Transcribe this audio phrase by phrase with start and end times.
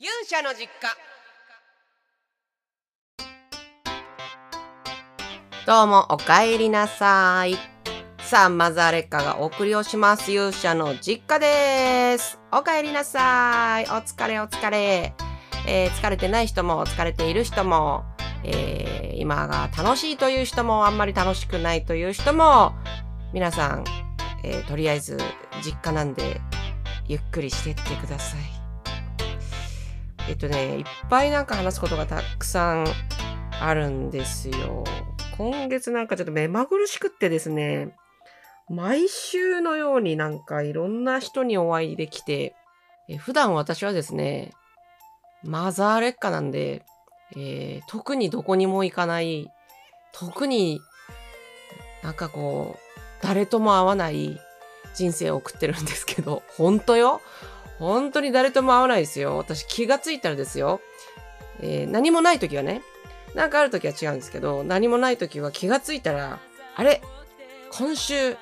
[0.00, 0.88] 勇者の実家。
[5.64, 7.56] どうもおかえりなさい。
[8.18, 10.32] さあマザーレッカがお送りをします。
[10.32, 12.40] 勇者の実家です。
[12.50, 13.84] おかえりなさい。
[13.84, 15.14] お疲れお疲れ、
[15.68, 18.04] えー疲れてない人も疲れている人も、
[18.42, 22.74] えー今が楽しいという人もあんまり楽しくないという人も
[23.32, 23.84] 皆さん、
[24.42, 25.18] えーとりあえず
[25.62, 26.40] 実家なんで
[27.06, 28.63] ゆっくりしてってください。
[30.28, 32.86] えっとね、いっぱいなんか話すことがたくさん
[33.60, 34.84] あるんですよ。
[35.36, 37.94] 今月なんかちょっと目まぐるしくってですね、
[38.68, 42.54] 毎週のようになんかいろんな人にお会いできて、
[43.08, 44.52] え普段私はですね、
[45.42, 46.84] マザー劣化なんで、
[47.36, 49.50] えー特にどこにも行かない、
[50.12, 50.80] 特に
[52.02, 54.40] なんかこう、誰とも会わない
[54.94, 57.20] 人生を送ってるんですけど、本当よ
[57.78, 59.36] 本当に誰とも会わないですよ。
[59.36, 60.80] 私気がついたらですよ。
[61.60, 62.82] えー何もない時はね、
[63.34, 66.38] なんかある時は違うんですけど、何もない時は気がついたら、
[66.76, 67.02] あれ
[67.70, 68.36] 今週、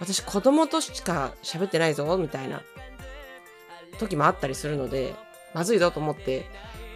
[0.00, 2.62] 私子供としか喋ってないぞ、みたいな
[3.98, 5.14] 時もあったりするので、
[5.54, 6.46] まずいぞと思って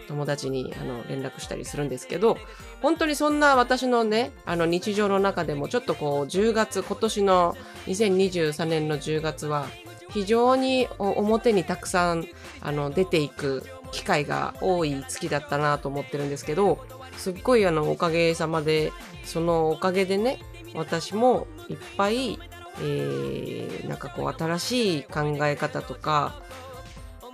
[0.09, 2.39] 友達にあの連絡したりするんですけど、
[2.81, 7.57] 本当にそんな私のね、あの日常の中でもちょっとこう10月、今年の
[7.87, 9.67] 2023年の10月は
[10.13, 12.27] 非常に表にたくさん
[12.61, 16.85] あの出ていく機会が多い月だったなと思ってるんですけど、
[17.17, 18.93] すっごいあのおかげさまで、
[19.25, 20.39] そのおかげでね、
[20.75, 22.39] 私もいっぱい、
[22.81, 26.35] えー、なんかこう新しい考え方とか、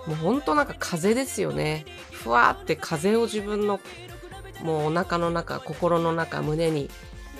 [0.06, 1.84] もうほんとなんか風ですよね。
[2.12, 3.80] ふわって風を自分の
[4.62, 6.90] もうお腹の中、心の中、胸に、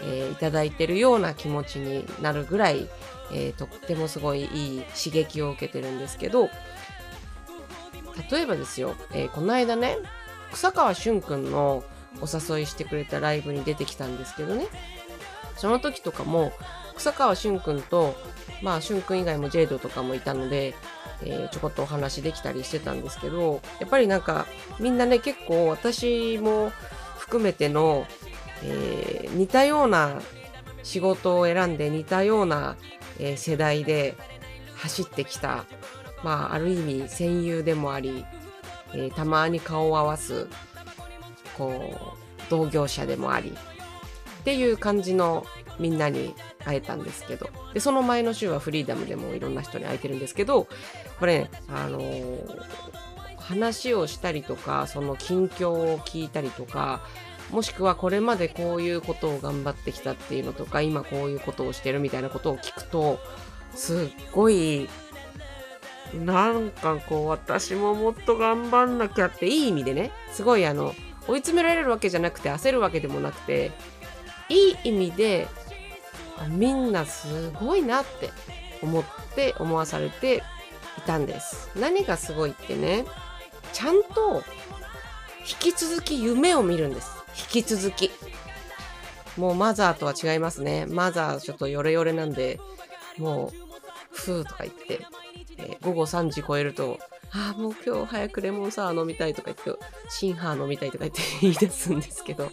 [0.02, 2.88] えーいただいてるような気持ちになるぐらい、
[3.32, 6.50] えーとってもすごいいい刺激を受けてるんですけど、
[8.30, 9.98] 例えばですよ、えーこの間ね、
[10.52, 11.84] 草川俊くんの
[12.20, 14.66] お誘いしてくれたライブに出てきたんですけどね、
[15.56, 16.52] その時とかも、
[16.96, 18.14] 草川俊くんと、
[18.62, 20.74] まあ、俊くん以外もジェイドとかもいたので、
[21.22, 24.46] えーちょこっとお話できたりしてたんですけど、やっぱりなんか、
[24.80, 26.72] みんなね、結構私も
[27.18, 28.06] 含めての、
[28.62, 30.20] えー似たような
[30.82, 32.76] 仕事を選んで似たような、
[33.18, 34.14] え世代で
[34.76, 35.64] 走ってきた、
[36.22, 38.24] まあ、ある意味戦友でもあり、
[38.94, 40.46] えたまに顔を合わす、
[41.56, 45.44] こう、同業者でもあり、っていう感じの
[45.78, 46.34] みんなに
[46.64, 50.68] 会えたんですけど、で、その前の週はフリーダムでもいろんな人に会えてるんですけど、
[51.18, 52.98] これね、あのー
[53.48, 57.00] 話をしたりとか、その近況を聞いたりとか、
[57.50, 63.18] もしくはこれまでこういうことを頑張ってきたっていうのとか、今こういうことをしてるみたいなことを聞くと、
[63.74, 64.88] すっごい、
[66.14, 70.94] なんかこう私ももっと頑張んなきゃっていい意味でね、すごいあの、
[71.26, 73.72] 追い詰められるわけじゃなくて焦るわけでもなくて、
[74.48, 75.48] いい意味で、
[76.48, 78.30] みんなすごいなって
[78.82, 79.04] 思っ
[79.34, 81.70] て思わされていたんです。
[81.76, 83.04] 何がすごいってね、
[83.72, 84.42] ちゃんと
[85.40, 87.17] 引き続き夢を見るんです。
[87.38, 88.10] 引き続き。
[89.36, 90.86] もうマザーとは違いますね。
[90.86, 92.58] マザーちょっとヨレヨレなんで、
[93.18, 93.52] もう、
[94.10, 95.06] ふーとか言って、
[95.56, 96.98] えー午後3時超えると、
[97.30, 102.50] ああ、もう今日早くレモンサワー飲みたいとか言って、シンハー飲みたいとか言って 言い出すんですけど、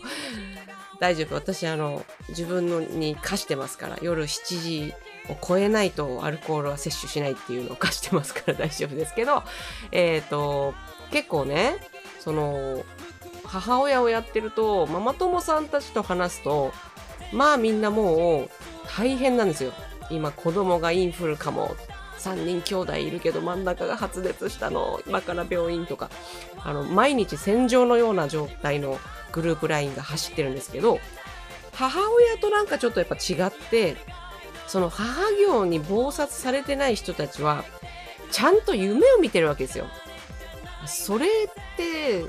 [0.99, 1.35] 大丈夫。
[1.35, 4.93] 私、あの、自分のに課してますから、夜7時
[5.29, 9.43] を超えないとアルコールは摂取しないっていうのを課してますから大丈夫ですけど、
[9.91, 10.73] えっ、と、
[11.11, 11.77] 結構ね、
[12.19, 12.83] その、
[13.45, 16.71] 母親をやってると、ママ友さんたちと話すと、
[17.31, 18.49] まあみんなもう
[18.97, 19.73] 大変なんですよ。
[20.09, 21.75] 今子供がインフルかも。
[22.17, 24.99] 3人兄弟いるけど真ん中が発熱したの。
[25.05, 26.09] 今から病院とか。
[26.63, 28.97] あの、毎日戦場のような状態の
[29.31, 30.99] グループラインが走ってるんですけど、
[31.73, 33.97] 母親となんかちょっとやっぱ違って、
[34.65, 37.63] その母業に忙殺されてない人たちは、
[38.31, 39.85] ちゃんと夢を見てるわけですよ。
[40.87, 41.29] それっ
[41.77, 42.23] て、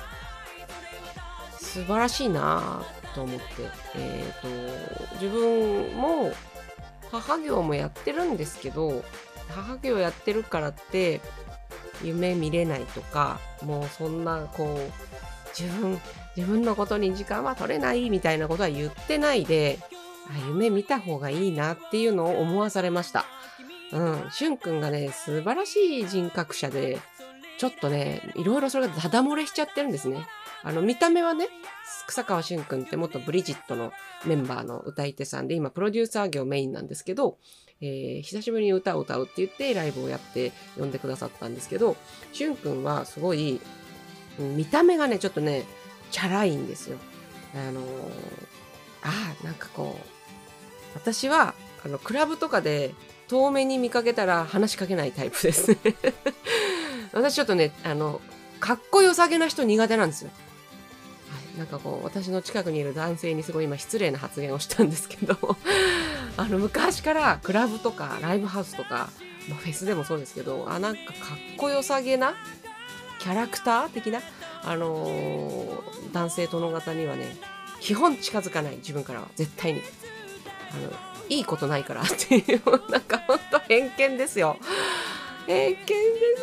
[1.76, 2.82] 素晴らしいな
[3.14, 3.44] と思って、
[3.96, 4.48] えっ、と、
[5.22, 6.32] 自分も
[7.10, 9.04] 母業もやってるんですけど、
[9.50, 11.20] 母業やってるからって、
[12.02, 16.00] 夢見れないとか、もうそんな、こう、自分、
[16.34, 19.78] 自分のことに時間は取れないみたいなことは言ってないで、
[20.48, 23.26] 夢見た方がいいなっていうのを思わされました。
[23.92, 24.30] うん。
[24.30, 26.98] しゅんくんがね、素晴らしい人格者で、
[27.58, 30.26] ちょっとね、いろいろそれがダダ漏れしちゃってるんですね。
[30.62, 31.48] あの、見た目はね、
[32.06, 33.92] 草川俊くんって元ブリジットの
[34.24, 37.38] メンバーの歌い手さんで、今プロデューサー業メインなんですけど、
[37.80, 41.96] えー、久しぶりに歌を歌うって言ってライブをやって呼んでくださったんですけど、
[42.32, 43.60] しゅんくんはすごい、
[44.38, 45.64] 見た目がね、ちょっとね、
[46.10, 46.98] チャラいんですよ。
[47.54, 47.84] あのー、
[49.02, 49.10] あ
[49.40, 50.06] あ、なんかこう、
[50.94, 51.54] 私は、
[51.84, 52.94] あの、クラブとかで
[53.28, 55.78] 遠目に見かけたら話しかけないタイプですね
[57.16, 58.20] 私ちょっとね、あの、
[58.60, 60.30] かっこよさげな人苦手なんですよ。
[61.30, 65.56] はいなんかこう、私の近くにいる男性にすごい今失礼な発言をしたんですけど
[66.36, 69.08] あの、昔からクラブとかライブハウスとか、
[69.48, 72.34] ま、フェスでもそうですけど、あ、なんかかっこよさげな
[73.18, 74.20] キャラクター的な、
[74.62, 77.34] あのー、男性殿方にはね、
[77.80, 79.28] 基本近づかない、自分からは。
[79.36, 79.80] 絶対に。
[80.72, 80.92] あの、
[81.30, 84.58] いいことないからっていう、なんかほんと偏見ですよ。
[85.46, 85.84] 偏見で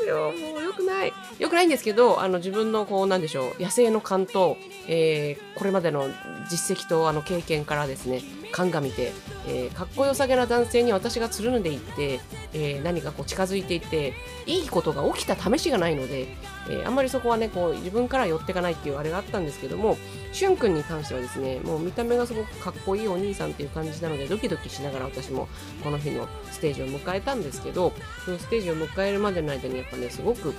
[0.01, 0.31] すよ。
[0.31, 1.13] もうよくない。
[1.39, 4.57] よくないんですけど、あの自分のこうなんでしょう、野生の勘と、
[4.87, 6.07] えー、これまでの
[6.49, 8.21] 実績とあの経験からですね、
[8.53, 9.11] 鑑みて、
[9.47, 12.19] えー、かっこよさげな男性に私がつるんでいって、
[12.53, 14.13] えー、何かこう近づいていって、
[14.45, 16.27] いいことが起きた試しがないので、
[16.69, 19.97] えー、あんまりそこはね、こう自分から寄っていかないっていうあれがあったんですけども、
[20.31, 25.49] しゅんくんに関してはですね、もう見た目がすごくかっこいいお兄さんっていう感じなので、ドキドキしながら私も
[25.83, 27.91] この日のステージを迎えたんですけど、
[28.23, 30.53] そのステージを迎えるまでの間にやっぱね、すごく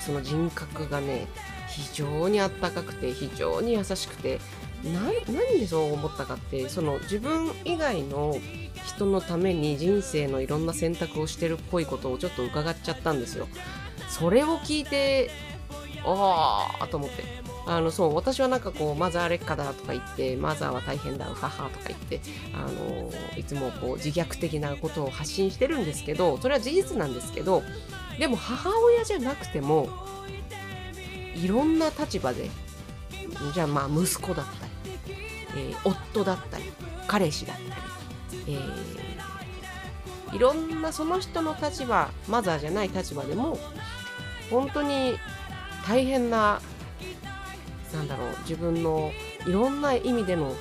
[0.00, 1.26] その人格がね、
[1.68, 4.40] 非常にあったかくて、非常に優しくて、
[4.84, 8.36] 何でそう思ったかってその自分以外の
[8.84, 13.48] 人のために人生のいろんな選択をしてるっぽいことをちょっと伺っちゃったんですよ。
[14.08, 15.30] それを聞いて
[16.04, 17.24] ああと思って
[17.66, 22.20] あのそう私はなんかこうマザー劣化だとか言ってマザーは大変だ母とか言って
[22.54, 27.64] あのいつもこう自虐的なことを発信してるんですけどそれは事実なんですけど
[28.18, 29.88] でも母親じゃなくても
[31.34, 32.50] いろんな立場で
[33.52, 34.65] じゃあまあ息子だった
[35.56, 36.64] えー、夫だったり
[37.06, 43.58] 彼氏だったり、えー、いろんなその人の立場マザーじゃない立場でも
[44.50, 45.18] 本当に
[45.86, 46.60] 大変な
[47.94, 49.10] なんだろう自分の
[49.46, 50.54] いろんな意味での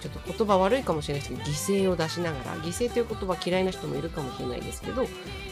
[0.00, 5.04] ちょっと言葉悪いかもしれないですけど犠牲を出しながら犠牲という言葉嫌いな人もいるかもしれないですけど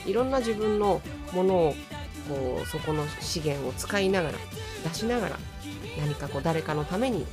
[0.07, 1.01] いろんな自分の
[1.33, 1.75] ものを
[2.29, 4.39] こうそこの資源を使いながら
[4.89, 5.39] 出しながら
[5.99, 7.27] 何かこう誰かのために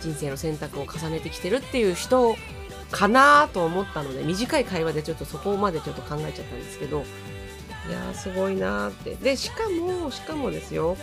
[0.00, 2.36] 人生の選択を重ねてきてるっていう人
[2.90, 7.04] かなと思ったので短い会話でちょっとそこまでちょっと考えちゃったんですけど
[7.88, 9.14] いやーすごいなーって。
[9.16, 10.96] でしかもしかもですよ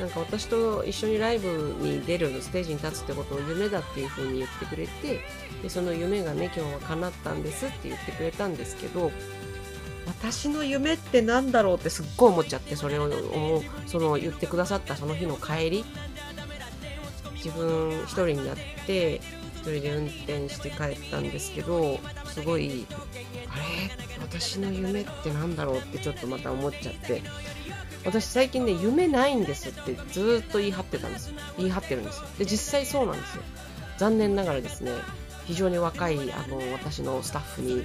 [0.00, 5.20] なんか私と一緒にライブに出るステージに立つってことを夢だっていう風に言ってくれて
[5.62, 9.12] でその夢がね今日は叶ったんですって言ってくれたんですけど
[10.06, 13.10] 私の夢って何だろうってすっごい思っちゃってそれを
[13.86, 15.84] その言ってくださったその日の帰り。
[17.44, 18.56] 自分一人になっ
[18.86, 19.16] て
[19.56, 22.86] 一人で運転して帰ったんですけどすごい
[23.48, 23.62] あれ？
[24.22, 27.22] 私の夢って何だろうってちょっとまた思っちゃって。
[28.04, 31.36] 私最近ね夢ないんですってずっと言い張ってたんですよ。
[31.56, 32.26] 言い張ってるんですよ。
[32.36, 33.44] で実際そうなんですよ。
[33.98, 34.90] 残念ながらですね
[35.44, 37.84] 非常に若いあの私のスタッフに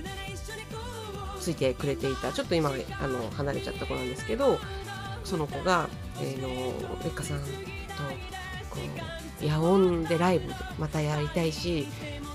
[1.40, 4.58] ついてくれていたちょっと今あの離れちゃった子なんですけど
[5.24, 5.88] その子が、
[6.20, 6.48] えー、の
[7.04, 7.46] レッカさんと
[8.78, 9.06] こ
[9.42, 11.88] う野音でライブまたやりたいし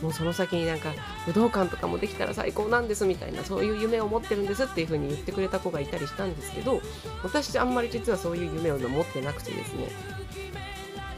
[0.02, 0.92] もうその先になんか
[1.26, 6.80] 武道館とかもできたら最高なんですみたいなそういう夢を持ってるんですっていう風に言ってくれた子がいたりしたんですけど
[7.22, 9.88] 私あんまり実はそういう夢を持ってなくてですね、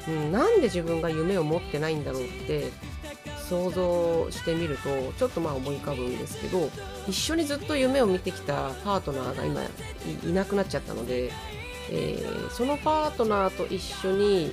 [0.09, 2.71] うん、なんで自分が夢を持ってないんだろうって
[3.49, 6.71] 想像してみるとちょっとまあ思い浮かぶんですけど
[7.07, 9.63] 一緒にずっと夢を見てきたパートナーが今
[10.29, 11.31] いなくなっちゃったので、
[11.91, 14.53] えー、そのパートナーと一緒に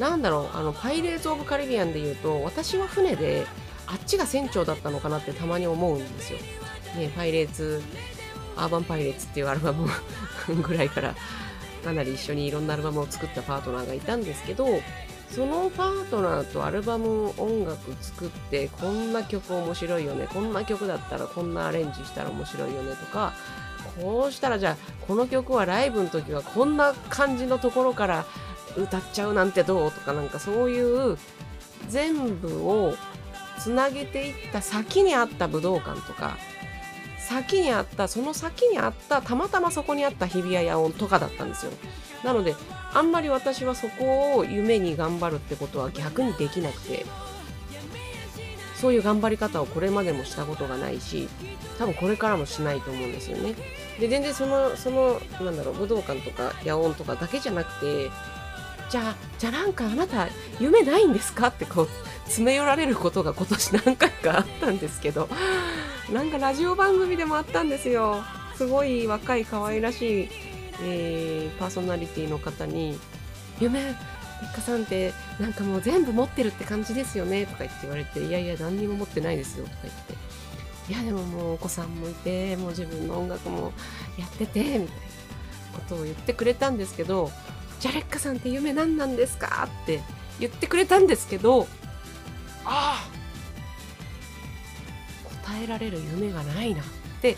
[0.00, 3.46] なんだろうあのパイレーツ・オブ・カリビアンで言うと私は船で
[3.86, 6.38] あっちが船長だったのかなってたまに思うんですよ。
[6.96, 7.82] ね、パイレーツ
[8.56, 9.88] アーバンパイレーツっていうアルバム
[10.62, 11.14] ぐらいから
[11.84, 14.66] かなり一緒にいろんなアルバムを作ったパートナーがいたんですけど
[15.30, 23.32] そのパートナーとアルバム音楽作ってこんな曲面白いよねこんな曲だったらこんなアレンジしたら面白いよねとか
[24.00, 24.76] こうしたらじゃあ
[25.06, 28.26] この曲はライブの時はこんな感じのところから
[28.76, 31.18] 歌っちゃうなんてどうとかなんかそういう
[31.88, 32.94] 全部を
[33.58, 36.36] つなげていった先にあった武道館とか
[37.18, 41.72] 先にあったその先にあったたまたまそこにあった日比谷野音とかだったんですよ。
[42.24, 42.54] なので
[42.92, 47.06] あんまり私はそこを夢に頑張るってことは逆にできなくて
[48.74, 51.28] そういう頑張り方をこれまでもしたことがないし
[51.78, 53.54] 多分これからもしないと思うんですよね。
[54.00, 58.10] で全然そのそのなんだろう武道館とか野音とかだけじゃなくて
[58.90, 60.28] じゃあ、じゃあなんかあなた
[60.58, 61.48] 夢ないんですか？
[61.48, 61.88] ってこう
[62.24, 65.28] 詰め寄られることが今年何回かあったんですけど、
[66.12, 68.22] なんかラジオ番組でもあったんですよ。
[68.56, 70.28] すごい若い可愛らしい、
[70.82, 72.98] えー、パーソナリティの方に
[73.58, 80.12] 「夢レッカさんってなんかもう全部持ってるって感じですよね」とか言って言われて「いやいや何にも持ってないですよ」とか言って
[80.92, 83.72] 「いやでももうお子さんもいてもう自分の音楽も
[84.18, 84.86] やってて」みたいな
[85.72, 87.30] ことを言ってくれたんですけど
[87.80, 90.00] 「じゃあレッカさんって夢何なんですか?」って
[90.38, 91.66] 言ってくれたんですけど
[92.64, 93.10] ああ
[95.44, 96.84] 答えられる夢がないなっ
[97.20, 97.36] て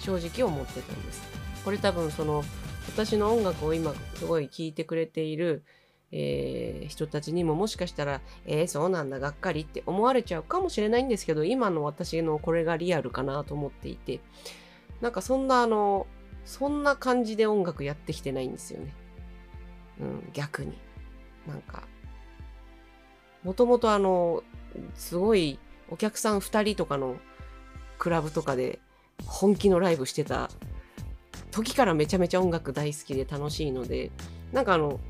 [0.00, 1.22] 正直思ってたんです。
[1.64, 2.44] これ多分その
[2.88, 5.62] 私の音楽を今すごい聴いてくれている、
[6.10, 14.20] えー、人たちにももしかしたら、えー、そうなんだ、がっかりって思われちゃうかもしれないんですけど、今の私のこれがリアルかなと思っていて、
[15.00, 16.06] なんかそんなあの、
[16.44, 18.92] そんな感じで音楽やってきてないんですよね。
[20.02, 20.72] うん、逆に。
[21.46, 21.84] なんか、
[23.42, 24.42] もともとあの、
[24.94, 27.16] すごいお客さん2人とかの
[27.98, 28.80] クラブとかで
[29.26, 30.50] 本気のライブしてた
[31.50, 34.10] 時からめちゃめちゃ音楽大好きで楽しいので、
[34.52, 35.00] なんかあの、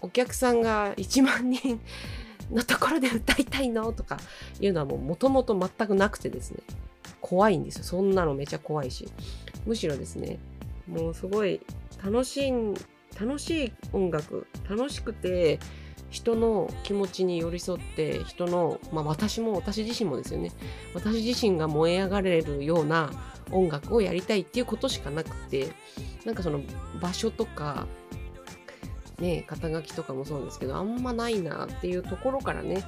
[0.00, 1.80] お客さんが1万人
[2.50, 4.18] のところで歌いたいのとか
[4.60, 6.62] いうのはもう元々全くなくてですね、
[7.20, 7.84] 怖いんですよ。
[7.84, 9.08] そんなのめちゃ怖いし。
[9.66, 10.38] むしろですね、
[10.86, 11.60] もうすごい
[12.02, 12.52] 楽しい、
[13.18, 15.58] 楽しい音楽、楽しくて、
[16.10, 20.50] 人の気持ちに寄り添って人の、まあ、私も私自身もですよね。
[20.92, 23.10] 私自身が燃え上がれるような
[23.52, 25.68] 音楽をやりたいっていうことしかなくて
[26.24, 26.62] なんかその
[27.00, 27.86] 場所とか
[29.18, 32.84] ね肩書きとかもそうですけどあんまないなっていうところからね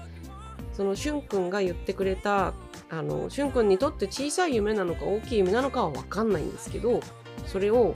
[0.72, 2.54] そのしゅんくんが言ってくれた
[2.90, 7.00] あのしゅんくんにとって小さい夢なのか大きい夢なのかは分かんないんですけど
[7.46, 7.94] それを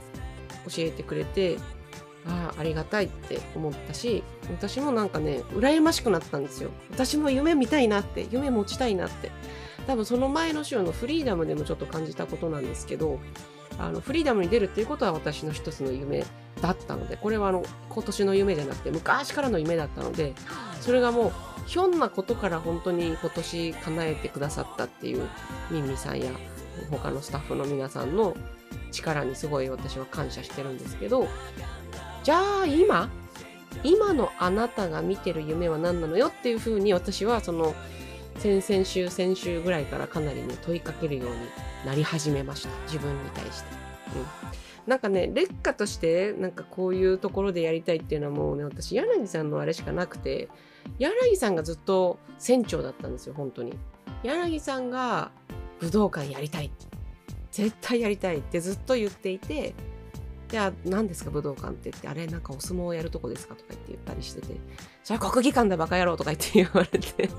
[0.69, 1.57] 教えてくれて
[2.27, 6.69] ああありがたいって思ったし私もなんかね羨ましくなったんですよ。
[6.91, 9.31] 私も夢見たいなって夢持ちたいなって。
[9.87, 13.19] 多分その前の週のフリーダムでもちょっと感じたことなんですけど
[13.79, 16.25] あのフリーダムに出るっていうことは私の一つの夢
[16.61, 20.33] だったのでこれはあの今年の夢じゃなくて昔からの夢だったので
[20.81, 21.31] それがもう
[21.67, 25.27] ひょんなことから本当に今年叶えてくださったっていう
[25.71, 26.31] ミンミさんや
[26.91, 28.35] 他のスタッフの皆さんの
[28.91, 31.27] 力にすごい私は感謝してるんですけど
[32.27, 33.09] じゃあ今
[33.85, 37.73] 今のあなたが見てる夢は何なのよっていうふうに私はその
[38.39, 41.35] 先々週先週ぐらいからかなりね問いかけるように
[41.85, 42.69] なり始めました。
[42.83, 43.69] 自分に対して、
[44.17, 44.25] うん、
[44.87, 50.49] なんかね劣化としてなんかこういうところでやりたいっていうのはもうね私柳さんのあれしかなくて
[50.99, 53.71] 柳さんがずっと船長だったんですよ本当に。
[54.23, 55.31] 柳さんが
[55.79, 56.71] 武道館やりたい。
[57.51, 59.73] 絶対やりたいってずっと言っていて
[60.49, 63.55] じゃあ何ですか武道館って言って、あれなんかお相撲をやるとこですか？
[63.55, 64.47] とか言って言ったりしてて、
[65.03, 67.29] それは国技館だバカ野郎とか言って言われて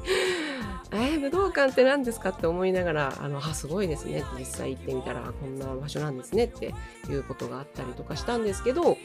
[0.90, 4.24] えー、武道館って何ですかって思いながら、あの、あ、すごいですね。
[4.38, 6.74] 実際行ってみたら、こんな場所なんですねって
[7.10, 8.96] いうことがあったりとかしたんですけど、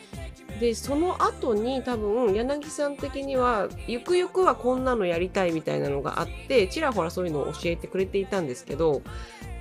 [0.61, 9.01] で、その後に多分、柳さん的には、ゆくゆくはこんなのやりたいみたいなのがあって、ちらほらそういうのを教えてくれていたんですけど、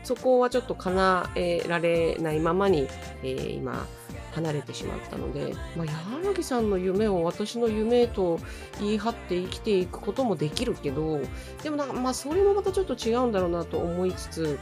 [0.05, 2.87] そこはちょっと叶えられないままに、
[3.25, 3.85] えー、今、
[4.33, 5.87] 離れてしまったので、まあ、
[6.23, 8.39] 柳さんの夢を私の夢と
[8.81, 11.21] 言い張って生きていくこともできるけど
[11.63, 14.59] でもなんかまあそれもまたちょっと違うんだろうなと思いつつ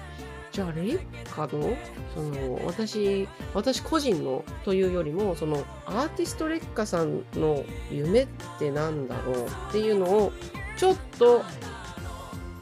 [0.52, 0.98] じゃあ劣
[1.32, 1.76] 化の
[2.14, 10.32] その私私個人のというよりもそのアーティスト劣化さんの夢ってなんだろうっていうのを
[10.76, 11.42] ちょっと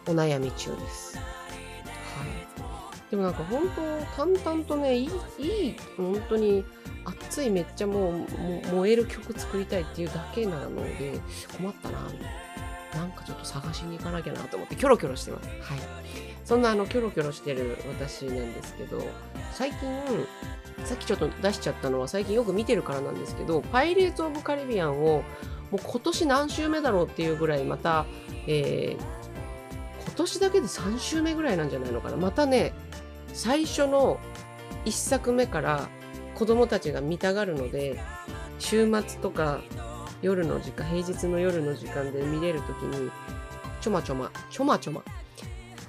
[0.06, 1.18] お悩み中です。
[3.10, 6.64] でもなんか本当淡々とねいいいい本当に
[7.08, 8.26] 熱いめっちゃも
[8.72, 11.20] う燃える曲作りたいっていうだけなので
[11.56, 11.98] 困ったな。
[12.94, 15.48] なんかちょっと探しに行かなきゃなと思ってキョロキョロしてます。
[15.48, 15.78] はい。
[16.48, 19.06] そんなあのキョロキョロしてる私なんですけど
[19.52, 19.78] 最近
[20.86, 25.22] さっきちょっと出しちゃったのは最近よく見てるからなんですけどパイレーツ・オブ・カリビアンを
[25.70, 28.06] もう今年何週目だろうっていうぐらいまた、
[28.46, 32.16] えー、今年だけで3週目ぐらいなんじゃないのかな。
[32.16, 32.72] またね
[33.34, 34.18] 最初の
[34.86, 35.90] 1作目から
[36.38, 38.00] 子供たちが見たがるので
[38.60, 39.60] 週末とか
[40.22, 43.10] 夜の時間平日の夜の時間で見れる時に
[43.80, 45.02] ちょまちょまちょまちょま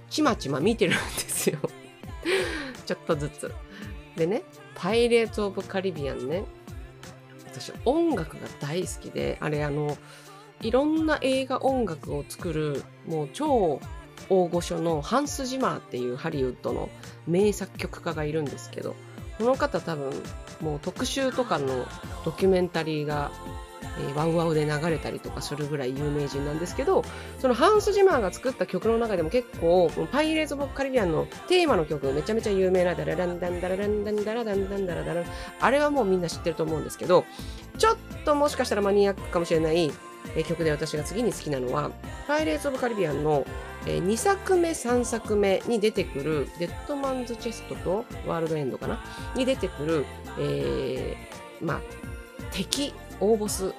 [0.09, 1.59] ちまちま見てるんですよ。
[2.87, 3.53] ちょっとずつ。
[4.15, 4.41] でね
[4.73, 6.45] 「パイレーツ・オブ・カリビアンね」
[7.45, 9.97] 私音楽が大好きであれあの
[10.61, 13.79] いろんな映画音楽を作るもう超
[14.29, 16.89] 大御所のハンス・ジマーっていうハリウッドの
[17.27, 18.95] 名作曲家がいるんですけど
[19.39, 20.11] この方多分
[20.61, 21.87] もう特集とかの
[22.23, 23.31] ドキュメンタリーが
[23.99, 27.03] えー、ワウワウで流れたりとかするぐらい有名人なんですけど
[27.39, 35.23] そのハンス・ジマーが作った曲の中でも結構パイレーツ・オブ・カリビアンのテーマの曲めちゃめちゃ有名なダラランダンダラランダンダラダンダンダラダラ
[35.59, 37.25] あれはもうみんな知ってると思うんですけど
[37.77, 39.91] ちょっともしかしたらマニアックかもしれない
[40.35, 41.91] え曲で私が次に好きなのは
[42.27, 43.45] パイレーツ・オブ・カリビアンの
[43.85, 49.03] え2作目3作目に出てくるデッドマンズ・チェストとワールドエンドかな？
[49.35, 50.05] に出てくる、
[50.37, 51.81] えー、まあ
[52.51, 53.73] 敵大ボス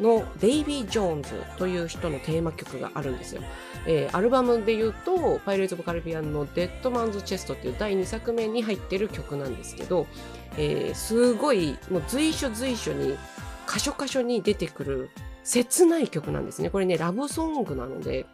[0.00, 3.42] のデイビー・ジョーンズという人のテーマ曲があるんですよ。
[3.86, 10.06] えー、アルバムで言うと、パイレーツ・オブ・カリビアンのデッドマンズ・チェストっていう第2作目に入ってる曲なんですけど、
[10.56, 13.16] えー、すごい、もう随所随所に、
[13.72, 15.10] 箇所箇所に出てくる
[15.44, 16.70] 切ない曲なんですね。
[16.70, 18.26] これね、ラブソングなので、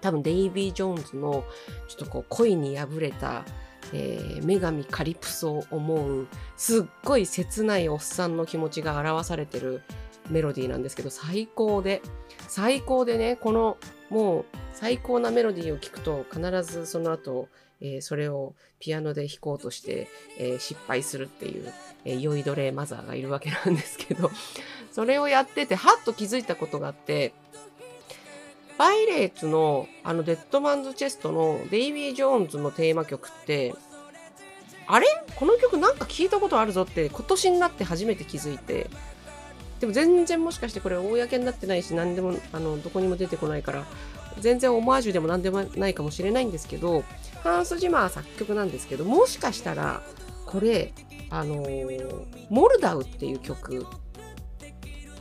[0.00, 1.44] 多分デイビー・ジョーンズの
[1.88, 3.44] ちょっとこう恋に破れた、
[3.92, 9.82] えー、女神カリプソを思うすっごい切ないおっさんの気持ちが表されてる
[10.30, 12.02] メロディーなんですけど最高で
[12.48, 13.78] 最高でねこの
[14.10, 17.48] もう最高なメロディーを聞くと必ずその後、
[17.80, 20.08] えー、それをピアノで弾こうとして、
[20.38, 21.72] えー、失敗するっていう、
[22.04, 24.30] えー、酔いどれマザーがいるわけなんですけど
[24.92, 27.32] それをやっててはっと気づいたことがあって
[28.76, 33.74] パイレーツのあのデッドマンズチェストのデイビー・ジョーンズのテーマ曲って
[34.86, 35.06] あれ？
[35.34, 38.88] この曲なんか聞いたことあるぞって今年になって初めて気づいて
[39.80, 43.84] でも全然もしかしてこれ公になってないし何でもあのどこにも出てこないから
[44.40, 47.04] 全然オマージュでも何でもないかもしれないんですけど
[47.42, 50.02] ハンス・ジマー作曲なんですけどもしかしたら
[50.46, 50.92] これ
[51.30, 53.86] あのー、モルダウっていう曲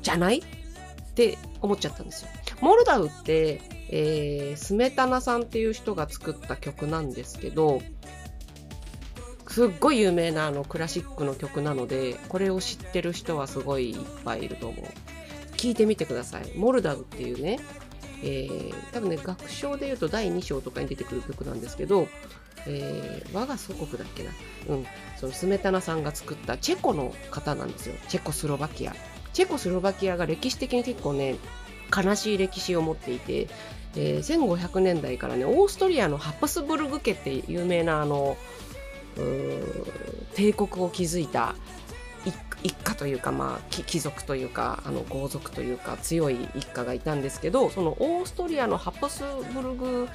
[0.02, 0.40] じゃない？
[0.40, 2.30] って思っちゃったんですよ。
[2.62, 7.82] モルダウって、えー、スメタナさんっていう人が作った曲なんですけど
[9.48, 14.86] すっごい有名なあのクラシックの曲なのでこれを知ってる人はすごいいっぱいいると思う。
[15.58, 16.56] 聞いてみてください。
[16.56, 17.60] モルダウっていうね、
[18.24, 22.08] えー、多分ね楽章で言うと第2章とかに出てくる曲なんですけど、
[22.66, 24.32] えー、我が祖国だっけな。
[24.70, 24.86] うん。
[25.18, 27.96] そのスメタナさんが作ったチェコの方なんですよ。
[28.08, 28.96] チェコスロバキア。
[29.34, 31.36] チェコスロバキアが歴史的に結構ね
[31.96, 33.48] 悲しい歴史を持っていて、
[33.96, 38.36] えー、1500年代からねオーストリアのハプスブルグ家って有名なあの
[40.36, 41.56] 帝国を築いた
[42.64, 50.08] 一家というか、まあ、貴族というかあの豪族というか強い一家がいたんですけどそのオーストリアのハプスブルグ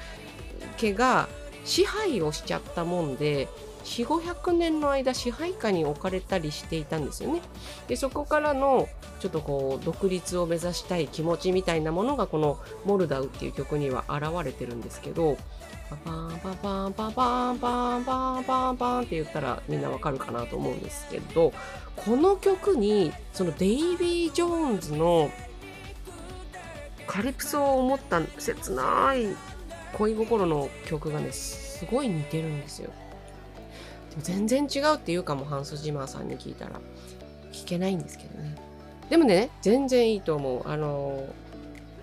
[0.77, 1.27] 家が
[1.65, 3.47] 支配をしちゃったもんで
[3.83, 7.41] 4500年の間支配下に置かれたりしていたんですよね。
[7.87, 8.87] でそこからの
[9.19, 15.37] ちょっとこう独立を目指したい気持ちみたいなものがこの「モルダウ」っていう曲には現れてるんですけど
[16.03, 21.53] パパンパパンパンパンパンパンパンって言ったらみんなわかるかなと思うんですけど
[21.95, 25.31] この曲にそのデイビー・ジョーンズの
[27.07, 29.27] カリプソを思った切ない
[29.93, 32.89] 恋心の曲がねすごい似てるんですよ。
[34.09, 36.79] でも全然違うっていうかもハンス・ジマーさんに聞いたら
[37.51, 38.55] 聞けないんですけどね。
[39.09, 40.67] でもね全然いいと思う。
[40.67, 41.27] あの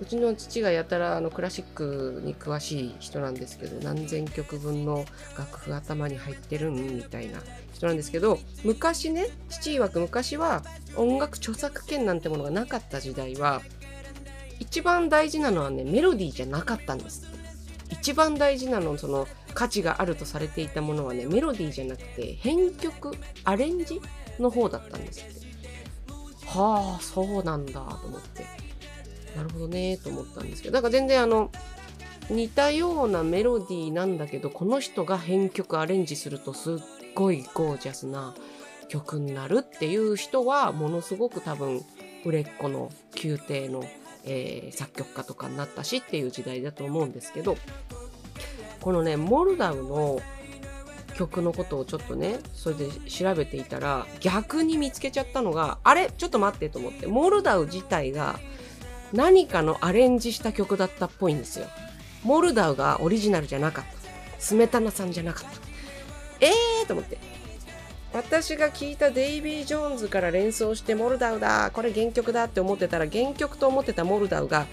[0.01, 5.05] うちの父がやたらあのクラシックに詳しい人なんですけど何千曲分の
[5.37, 7.41] 楽譜頭に入ってるんみたいな
[7.75, 10.63] 人なんですけど昔ね父曰く昔は
[10.97, 13.61] 音楽著作権なんてものがなかった時代は
[14.59, 17.27] 一番大事なのはねメロディーじゃなかったんです。
[17.91, 24.01] 一番大事なのその価値があるとされていたものはねメロディーじゃなくて編曲アレンジ
[24.39, 25.51] の方だったんですって。
[26.47, 28.70] はあそうなんだと思って。
[29.37, 31.51] なるほどねと思ったんですけどだか全然あの
[32.31, 36.77] 似たようなメロディーなんだけどこの人が編曲アレンジするとすっ
[37.15, 38.35] ごいゴージャスな
[38.89, 41.81] 曲になるっていう人はものすごく多分
[42.25, 43.85] 売れっ子の宮廷の、
[44.25, 47.57] えー、作曲家とかになったしっていう時代だと思うんですけど
[48.81, 50.21] このねモルダウの
[51.15, 56.11] 曲のことをちょっとねそれで調べていたら逆に見つけちゃったのがあれ？
[56.17, 58.39] ちょっと待ってと思ってモルダウ自体が
[59.13, 61.67] 何かのアレンジした曲だったっぽいんですよ。
[62.23, 63.91] モルダウがオリジナルじゃなかった。
[64.39, 65.51] スメタナさんじゃなかった。
[66.41, 67.19] えーと思って。
[68.13, 74.67] 私が聞いたデイビー・ジョーンズから連想してモルダウだこれ原曲だって思ってたら原曲と思ってたモルダウが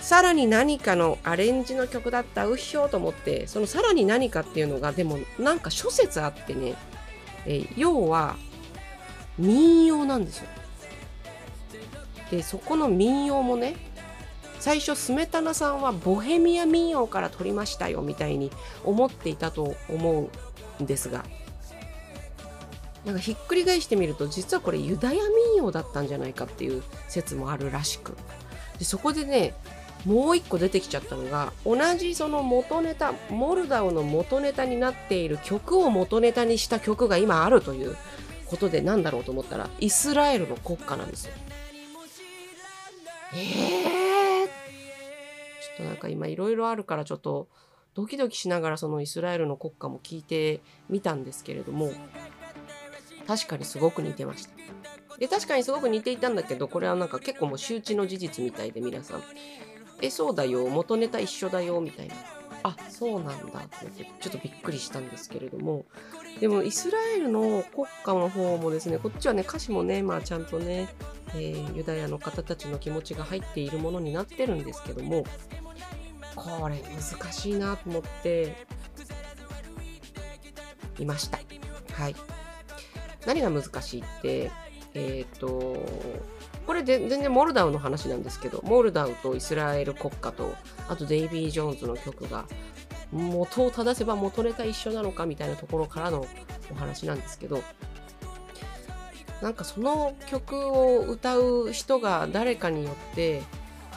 [0.00, 6.74] さらに何かのアレンジの曲だったうひょーと思ってそのさらに何かっていうのがでもなんか諸説あってね、
[7.46, 8.36] え要は
[9.38, 10.48] 民謡なんですよ
[12.30, 13.76] でそこの民謡もね
[14.60, 18.50] 最初スメタナさんはボヘミア民謡から取りましたよみたいに
[18.84, 20.28] 思っていたと思
[20.80, 21.24] うんですが
[23.04, 28.16] なんかひっくり返してみると実はこれユダヤ民謡だったんじゃないかっていう説もあるらしく
[28.78, 29.54] でそこでね
[30.04, 37.96] もう一個出てきちゃったのが同じその元ネタモルダウの元ネタになっている曲を元ネタにした曲が今あるという
[38.46, 41.32] ことでなんだろうと思ったらイスラエルの国歌なんですよ。
[43.34, 44.50] えー、ちょ
[45.74, 47.48] っとなんか今いろいろあるからちょっと
[47.94, 51.92] ドキドキしながらそのイスラエルの国歌も聞いてみたんですけれども
[53.26, 54.52] 確かにすごく似てました。
[55.18, 59.22] で確かにすごく似ていたんだけどこれはなんか結構もう周知の事実みたいで皆さん
[60.00, 62.14] 「えそうだよ元ネタ一緒だよ」みたいな。
[62.62, 63.60] あそうなんだ。
[63.60, 65.84] ってちょっとびっくりしたんですけれども。
[66.40, 70.88] でもイスラエルの国歌の方もですねこっちはね歌詞もねまあちゃんとね、
[71.34, 75.24] えー、ユダヤの方たちの気持ちが入っているものになってるんですけども
[76.36, 78.66] これ難しいなと思って
[80.98, 81.38] いました。
[81.94, 82.16] はい。
[83.26, 84.50] 何が難しいって
[84.94, 85.84] えっ、ー、と
[86.68, 90.54] これで全然モルダウの話なんですけどモルダウとイスラエル国歌と
[90.86, 92.44] あとデイビー・ジョーンズの曲が
[93.10, 96.26] 元を正せば元ネタ一緒なのかみたいなところからの
[96.70, 97.62] お話なんですけど
[99.40, 103.40] なんかその曲を歌う人が誰かによって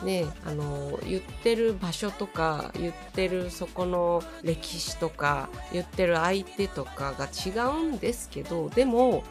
[0.06, 9.26] ねあの言ってる場所とか言ってるそこの歴史とか言ってる相手とかが違うんですけどでも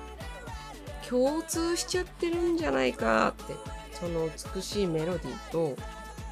[1.11, 3.55] 共通しちゃってるんじゃないかって
[3.92, 5.77] その美しいメロディーと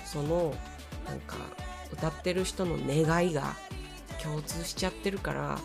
[0.04, 0.54] その
[1.04, 1.34] なんか
[1.92, 3.56] 歌ってる人の願いが
[4.22, 5.58] 共通しちゃってるから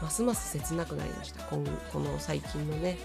[0.00, 1.42] ますます切なくなりました。
[1.44, 2.96] この最近のね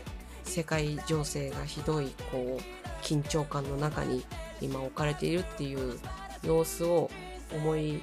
[0.45, 4.23] 世界情勢がひどいこう緊張感の中に
[4.61, 5.99] 今置かれているっていう
[6.43, 7.09] 様子を
[7.51, 8.01] 思い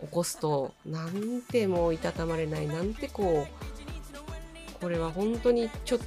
[0.00, 5.98] 起こすとなんてもういたたまれないなんてこうこれは本当にちょっ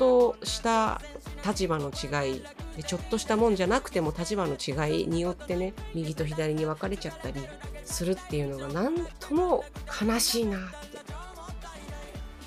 [0.00, 1.02] とした
[1.46, 2.42] 立場の違い
[2.82, 7.42] ちょっとしたもんじゃなくても立場の違いによってね右と左に分かれちゃったり
[7.84, 9.62] するっていうのが何とも
[10.02, 10.60] 悲しいなっ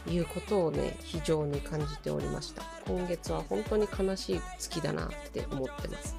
[0.05, 2.63] ていうことをね非常に感じておりました。
[2.87, 6.17] 今月は本当に悲しい月だなって思ってます。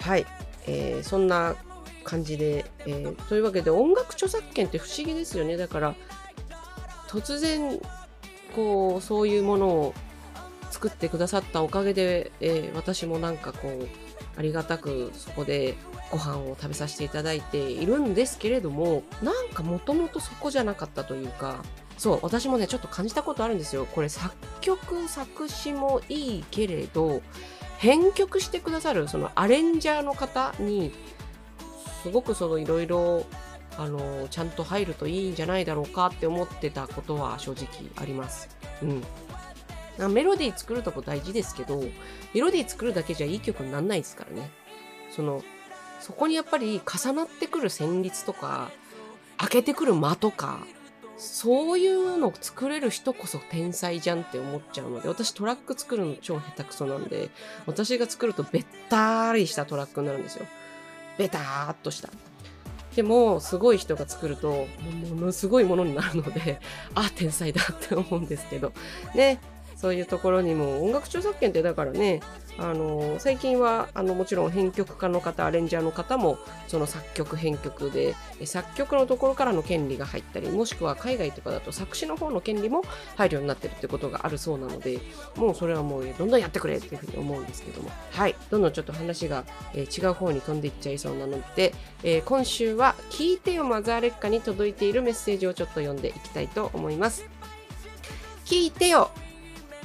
[0.00, 0.26] はい、
[0.66, 1.54] えー、そんな
[2.02, 5.56] 感じで、えー、というわけで音楽著作権って不思議ですよね。
[5.56, 5.94] だから
[7.06, 7.80] 突然
[8.56, 9.94] こうそういうものを
[10.72, 13.88] 作ってくださったおかげで、えー、私もなんかこう
[14.36, 15.74] ありがたくそこで
[16.10, 21.62] ご飯を食べさせていただいているんですけれどもなんかもともとそこじゃなかったというか
[21.98, 27.22] そう私もねちょっと感じたことあるんですよこれ作曲作詞もいいけれど
[27.76, 30.92] 編曲してくださるそのアレンジャーの方に
[32.02, 33.26] すごくそのいろいろ
[33.78, 38.48] あのちゃんと入るといいんじゃないだろうかって思ってたことは正直あります。
[38.82, 39.02] うん。
[40.08, 41.82] メロディー作るとこ大事ですけど、
[42.34, 44.50] メロディー作るだけじゃいい曲にならないですからね。
[45.14, 45.42] その、
[46.00, 48.70] そこにやっぱり重なってくる旋律とか、
[49.38, 50.60] 開けてくる間とか、
[51.16, 57.30] そういうのを作れる人こそ天才じゃんって思っちゃうので、私トラック作るの超下手くそなんで、
[57.66, 60.46] 私が作るとべったーりしたトラックになるんですよ。
[61.18, 62.10] ベターっとした。
[62.96, 64.66] でも、すごい人が作ると、
[65.14, 66.60] ものすごいものになるので、
[66.94, 68.72] あ、天才だって思うんですけど。
[69.14, 69.40] ね、
[69.76, 72.20] そういうところにも音楽著作権ってだからね
[72.58, 82.82] あの最近はあのもちろん編曲家の方アレンジャーの方もその作曲編曲で作曲のところからの権利が入ったりもしくは海外とかだと作詞の方の権利も
[83.16, 84.98] 入るようになってるってことがあるそうなので
[85.36, 87.90] もうそれはもうどんどんやってくれっていうふうに思うんですけども。
[88.10, 88.34] はい。
[88.50, 97.24] どんどんちょっと話が、えー、違う方に飛んでいっちゃいそうなので、えー、今週は「聞いてよマザーレッカ」に届いているメッセージをちょっと読んでいきたいと思います。
[98.44, 99.10] 聞いてよ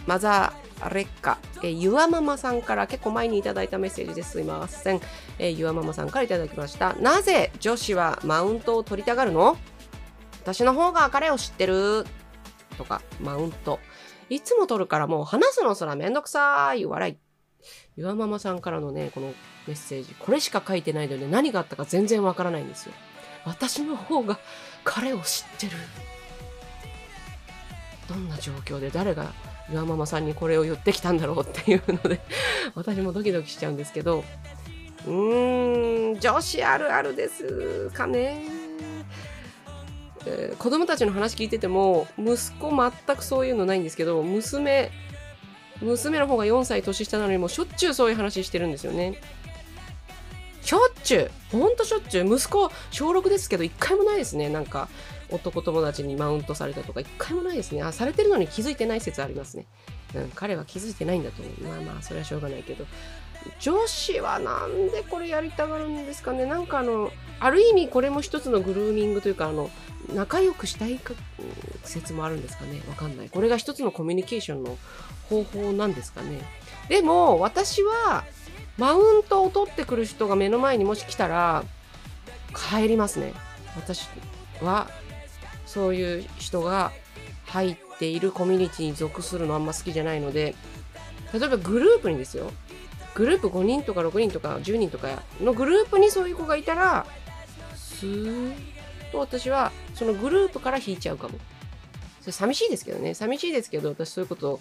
[0.08, 4.40] マザーレッカ、えゆわママさんから結構前にいただいたメッセージです。
[4.40, 5.02] いません、
[5.38, 6.94] えゆわママさんからいただきました。
[6.96, 9.58] なぜ女子はマウントを取りたがるの？
[10.42, 12.06] 私の方が彼を知ってる。
[12.78, 13.80] とかマウント。
[14.30, 16.86] いつも取るからもう話すのすらめんどくさい。
[16.86, 17.18] 笑い。
[17.98, 19.34] ゆわママさんからのねこの
[19.68, 20.16] メッセージ。
[20.20, 22.94] これしか書いてないので何があったか全然わからないんですよ。
[23.46, 24.40] 私の方が
[24.84, 25.74] 彼を知ってる。
[28.08, 29.34] どんな状況で誰が
[29.72, 32.20] 岩ママさんにこれを言ってきたんだろうっていうので
[32.76, 34.24] 私もドキドキしちゃうんですけど。
[35.06, 38.44] うーん女子あるあるですかね、
[40.26, 44.92] えー、子供たちの話聞いてても息子全くそういうのないんですけど娘
[45.82, 49.22] 娘の方が4歳年下なのにもしょっちゅうそういう話してるんですよね。
[50.62, 52.36] しょっちゅうほんとしょっちゅう。
[52.36, 54.50] 息子小6ですけど一回もないですね。
[54.50, 54.90] なんか
[55.30, 59.66] 男友達にマウントされたとか一回もないですねあされてるのに気づいてない説ありますね
[60.16, 61.64] うん、彼は気づいてないんだと思う。
[61.64, 62.86] まあまあ、それはしょうがないけど。
[63.60, 69.70] 女子はなんでこれやりたがるんですかねなんかあの、ある意味これも一つのグルーミングというか、あの、
[70.14, 71.00] 仲良くしたい
[71.84, 73.30] 説もあるんですかねわかんない。
[73.30, 74.78] これが一つのコミュニケーションの
[75.30, 76.42] 方法なんですかね。
[76.90, 78.24] でも、私は、
[78.78, 81.64] マウントを取ってくる人が目の前にもし来たら、
[82.54, 83.34] 帰りますね。
[83.76, 84.08] 私
[84.62, 84.88] は、
[85.68, 86.92] そういう人が
[87.46, 90.56] 入っているコミュニティに属するのあんま好きじゃないので、
[91.34, 92.52] 例えばグループにですよ。
[93.14, 97.06] グループ5人とか6人とか10人とかのグループにそういう子がいたら、
[97.76, 101.38] スーッと私はそのグループから引いちゃうかも。
[102.22, 103.14] それ寂しいですけどね。
[103.14, 104.60] 寂しいですけど、私そういうことを、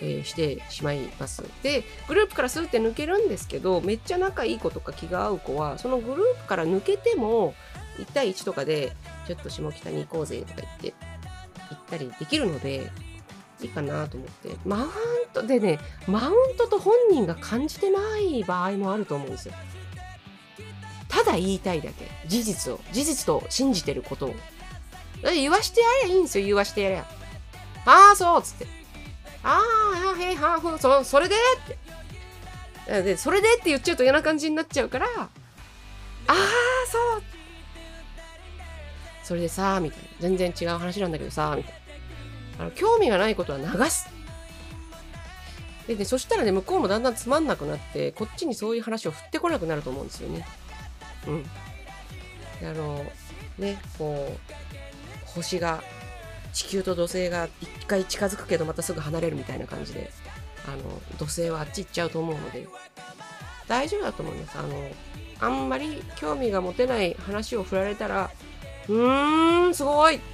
[0.00, 1.44] えー、してしまいます。
[1.62, 7.54] で、グループからスーって抜けるんですけど、めっちゃ仲いい子とか気が合う子は、そのグループから抜けても、
[7.98, 8.92] 1対1とかで、
[9.26, 10.94] ちょっと下北に行こうぜとか言って、
[11.70, 12.90] 行ったりできるので、
[13.62, 14.56] いいかなと思って。
[14.64, 14.90] マウン
[15.32, 19.54] トでね、マウントと本人が感じてない場合もあると思うんですよ。
[21.08, 22.08] ただ言いたいだけ。
[22.26, 22.80] 事実を。
[22.92, 24.34] 事実と信じてることを。
[25.22, 27.04] 言わしてやればいいんですよ、言わしてやれば。
[27.84, 28.66] ああ、そうっつって。
[29.42, 29.58] あ
[30.42, 31.34] あ、へい、はふ、そ、それで？
[31.34, 31.38] っ
[32.86, 33.02] て。
[33.02, 33.54] で、それで？
[33.54, 35.28] って言っちゃうと嫌な感じになっちゃうから、あ
[36.28, 36.34] あ、
[36.90, 37.22] そう
[39.22, 40.08] それでさあ、みたいな。
[40.20, 41.74] 全然違う話なんだけどさ、みたい
[42.58, 42.64] な。
[42.64, 44.08] あの、興味がないことは流す。
[45.86, 50.46] でね、そしたらね、向こうもだんだんつまんなくなって、こっちにそういう話を振ってこなくなると思うんですよね。
[51.26, 51.46] うん。
[52.68, 53.04] あの、
[53.58, 55.82] ね、こう、星が、
[56.52, 60.10] 地球と土星が一回近づくけどまたすぐ離れるみたいな感じで、
[60.66, 62.66] あの、土星はあっち行っちゃうと思うので、
[63.68, 64.58] 大丈夫だと思います。
[64.58, 64.90] あの、
[65.40, 68.30] あんまり興味が持てない話を振られたら、
[68.88, 70.24] うーん、すごいって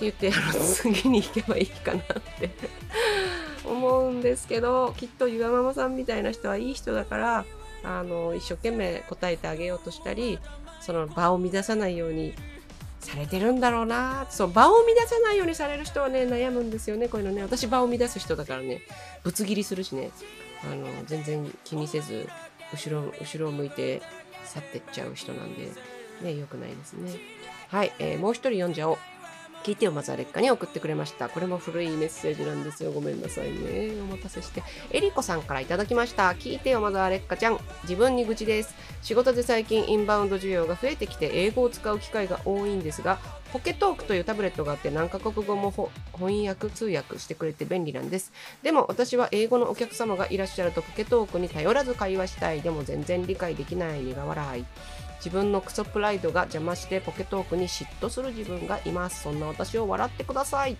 [0.00, 2.04] 言って、あの、次に行けばいいかなっ
[2.38, 2.50] て
[3.64, 7.44] 思うんですけど、きっとゆわママさんみたいな人はいい人だから、
[7.82, 10.38] あの、一生懸命答えてあげようとしたり、
[10.80, 12.34] その場を乱さないように
[13.00, 14.26] されてるんだろうな。
[14.30, 17.08] そう場を乱さないようにされる人はね悩むんですよね。
[17.08, 17.42] こういうのね。
[17.42, 18.82] 私場を乱す人だからね。
[19.24, 20.10] ぶつ切りするしね。
[20.62, 22.28] あの全然気にせず
[22.72, 24.02] 後ろ後ろを向いて
[24.44, 25.72] 去ってっちゃう人なんで
[26.22, 27.12] ね、良くないですね。
[27.68, 28.98] はい、えー、もう一人読んじゃおう。
[29.62, 31.28] 聞いてよ、まずは劣化に送ってくれました。
[31.28, 32.92] これも古いメッセージなんですよ。
[32.92, 33.92] ごめんなさいね。
[34.00, 34.62] お待たせして。
[34.90, 36.30] えりこさんからいただきました。
[36.30, 37.58] 聞いてよ、まずは劣化ちゃん。
[37.82, 38.74] 自分に愚痴です。
[39.02, 43.18] 仕事で最近インバウンド需要が増えてきて、英語を使う機会が多いんですが、
[43.52, 54.64] ポケトークというタブレットがあって何カ国語も翻訳通訳してくれて便利なんですでも私は英語のお客様がいらっしゃるとポケトークに頼らず会話したいでも全然理解できない苦笑い
[55.24, 59.22] 自分のクソプライドが邪魔してポケトークに嫉妬する自分がいます。
[59.22, 60.76] そんな私を笑ってください。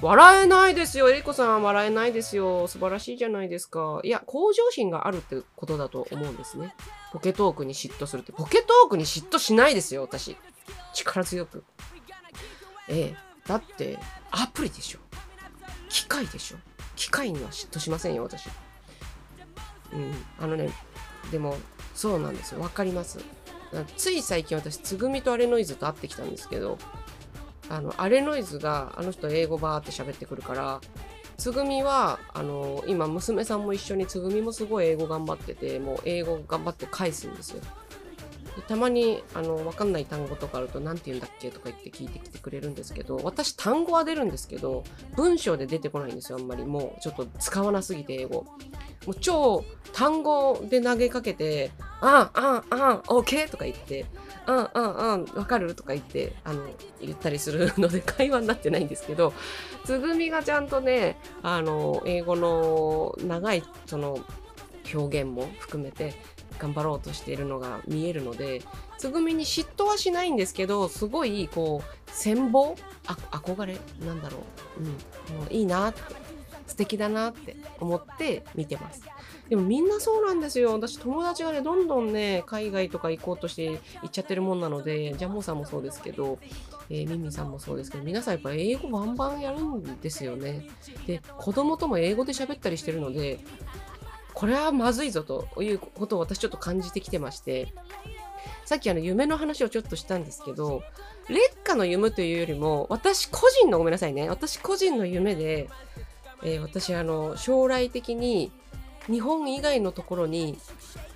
[0.00, 1.10] 笑えないですよ。
[1.10, 2.68] えりこさん笑えないですよ。
[2.68, 4.00] 素晴らしいじゃないですか。
[4.04, 6.74] いや、向上心があるってことだと思うんですね。
[7.12, 8.32] ポケトークに嫉妬するって。
[8.32, 10.36] ポケトークに嫉妬しないですよ、私。
[10.94, 11.64] 力強く。
[12.88, 13.16] ええ。
[13.46, 13.98] だって、
[14.30, 15.00] アプリでしょ。
[15.88, 16.58] 機械でしょ。
[16.94, 18.48] 機械には嫉妬しませんよ、私。
[19.92, 20.14] うん。
[20.38, 20.70] あのね、
[21.32, 21.56] でも、
[21.94, 22.60] そうなんですよ。
[22.60, 23.18] わかります。
[23.96, 26.78] つい最近私、つぐみとアレノイズと会ってきたんですけど、
[27.68, 30.80] あの、アレノイズが、あの人英語バーって喋ってくるから、
[31.36, 37.62] つぐみは、あの、今、娘さんも一緒に、つぐみもすごい英語頑張ってて、もう英語頑張って返すんですよ。
[38.66, 44.82] たまに、あの、わかんない単語とかあると、何て言うんだっけとか言って聞いてきてくれるんですけど、私単語は出るんですけど、
[45.14, 46.66] 文章で出てこないんですよ、あんまり。
[46.66, 48.46] もう、ちょっと使わなすぎて、英語。
[49.06, 51.70] もう超単語で投げかけて、
[52.00, 54.06] ああ、ああ、オーケーとか言って、
[54.46, 56.64] ああ、ああ、わかるとか言って、あの、
[57.00, 59.32] 言ったりするので 会話になってないんですけど、
[59.84, 64.18] つぐみがちゃんとね、あの、英語の長い、その、
[64.94, 66.14] 表現も含めて、
[66.58, 68.62] 頑張ろうとしているのが見えるので、
[68.96, 73.78] つぐみに嫉妬はしないんですけど、すごい、こう、羨望、憧れ？
[74.04, 74.38] なんだろ
[74.78, 74.80] う？
[74.80, 74.86] うん。
[75.40, 76.27] もういいなって。
[76.68, 79.02] 素敵だなって思って見てます。
[79.48, 80.74] でもみんなそうなんですよ。
[80.74, 86.38] 私友達がね、どんどんね、海外とか行こうとして行っちゃってるもんなので、ジャモさんもそうですけど、
[86.90, 90.68] えー、ミミさんもそうですけど、皆さんやっぱ英語バンバンやるんですよね。
[91.06, 93.40] で、子供とも英語で喋ったりしてるので、
[94.34, 97.72] これはまずいぞということを私ちょっと感じてきてまして、
[98.66, 100.82] さっきあの夢の話をちょっとしたんですけど、
[101.28, 104.28] 劣化の夢というよりも、私個人のごめんなさいね。
[104.28, 105.68] 私個人の夢で、
[106.42, 108.50] えー、私あの、将来的に
[109.06, 110.58] 日本以外のところに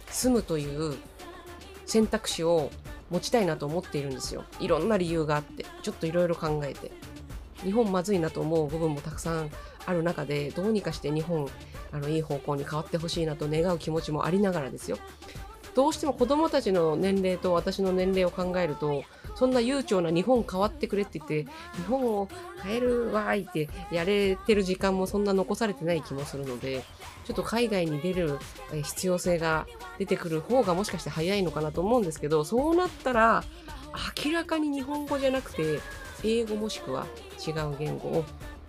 [0.08, 0.96] 住むという
[1.86, 2.70] 選択肢を
[3.10, 4.44] 持ちたいなと思っているんですよ。
[4.60, 6.90] いろんな理由があって、ちょっといろいろ考えて。
[7.62, 9.50] 日本まずいなと思う部分もたくさん
[9.86, 11.48] ある中で、どうにかして日本、
[11.92, 14.98] あの、いい方向に変わってほしいなと願う気持ちもありながらですよ。
[15.74, 19.04] どうしても子供たちの年齢と私の年齢を考えると、
[19.34, 22.28] そんな悠長な日本変わってくれって言って、日本を
[22.62, 26.84] 変えるわーいってやれてる時間もそんな残されてない気もするので、
[27.24, 28.38] ちょっと海外に出る
[28.82, 29.66] 必要性が
[29.98, 33.44] 出てくる方がもしかして早いのかなと思うんですけど、そうなったら
[34.24, 35.80] 明らかに日本語じゃなくて、
[36.24, 37.06] 英語もしくは
[37.44, 38.24] 違う言語を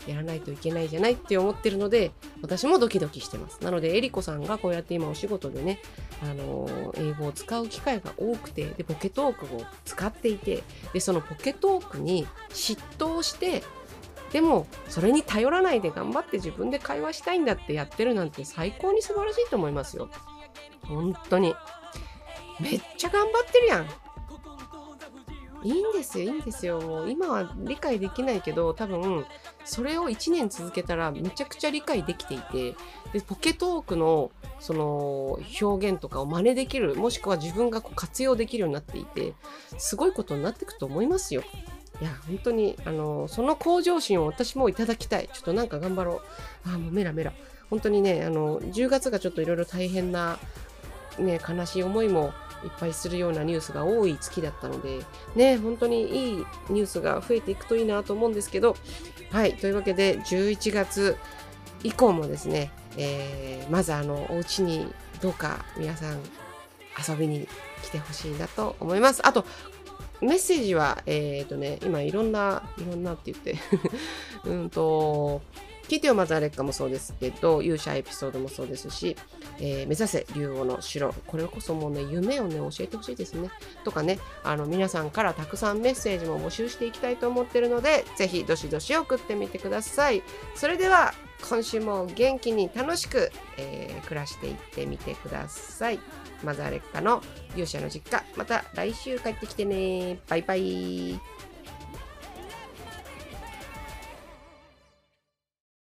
[0.08, 2.12] やらないといけないじゃないって思ってるので、
[2.42, 3.64] 私もドキドキしてます。
[3.64, 5.80] なので、えりこさんがこうやって今お仕事でね、
[6.22, 10.64] あのー、英語を使う機会が多くて、で、ポケトークを使っていて、
[10.94, 13.64] で、そのポケトークに嫉妬して、
[14.32, 20.10] でも、それに頼らないで頑張って自分で会話したいんだってやってるなんて最高に素晴らしいと思いますよ。
[20.82, 21.56] 本当に。
[22.60, 24.03] めっちゃ頑張ってるやん。
[25.64, 26.82] いいんですよ、いいんですよ。
[26.82, 29.26] もう今は理解できないけど、多分、
[29.64, 32.76] それを1年続けたらめちゃくちゃ理解できていて、
[33.14, 39.34] で、ポケトークの、その、表現とかを真似できる、もしくは自分がこう活用できるようになっていて、
[39.78, 41.44] すごいことになっていくと思いますよ。
[42.02, 45.30] いや、本当に、あの、その向上心を私もいただきたい。
[45.32, 46.22] ちょっとなんか頑張ろ
[46.66, 46.70] う。
[46.70, 47.34] あ、もうメラメラ。
[47.70, 50.40] 本当にね、あの、10月がちょっといろいろ大変な、
[51.20, 55.02] ね、悲しい思いもいっぱいするようなニュースが多い月だったので、
[55.36, 58.76] ね、本当にいいニュースが増えていくといいなと思うんですけど、
[59.32, 61.18] はい、というわけで11月
[61.84, 64.88] 以降もですね、えー、まずあの、お家に
[65.22, 66.20] どうか皆さん
[67.08, 67.48] 遊びに
[67.82, 69.26] 来てほしいなと思います。
[69.26, 69.46] あと、
[70.22, 73.58] メッセージは、えっ、ー、とね、今いろんな、いろんなって言って
[74.46, 75.42] うんと、
[75.88, 79.16] 聞いてよまずあれかもそうですけど、勇者エピソードもそうですし、
[79.60, 81.14] えー、目指せ竜王の城。
[81.28, 83.50] これこそもうね、夢をね、教えてほしいですね。
[83.84, 90.24] とかね、あの、皆さんからたくさんメッセージも募集していきたいと思ってるので、ぜひ、どしどし送ってみてください。
[90.56, 91.14] それでは、
[91.50, 96.00] 今週も元気に楽しく、えー、暮らしていってみてください。
[96.42, 98.24] マザーレッカの勇者の実家。
[98.38, 100.20] また来週帰ってきてね。
[100.28, 101.20] バイバイ。